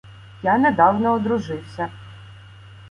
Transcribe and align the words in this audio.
Я 0.43 0.57
недавно 0.57 1.11
одружився. 1.13 1.89